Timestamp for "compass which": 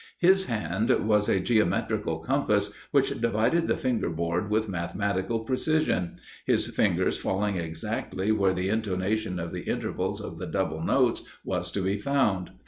2.17-3.21